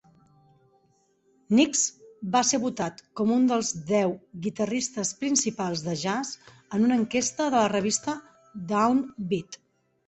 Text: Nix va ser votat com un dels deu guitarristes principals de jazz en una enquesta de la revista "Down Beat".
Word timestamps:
Nix 1.59 1.83
va 2.37 2.41
ser 2.53 2.59
votat 2.63 3.05
com 3.21 3.33
un 3.37 3.45
dels 3.53 3.69
deu 3.93 4.17
guitarristes 4.47 5.15
principals 5.23 5.85
de 5.91 5.97
jazz 6.07 6.35
en 6.59 6.91
una 6.91 7.01
enquesta 7.05 7.53
de 7.55 7.65
la 7.67 7.73
revista 7.79 8.19
"Down 8.75 9.09
Beat". 9.35 9.63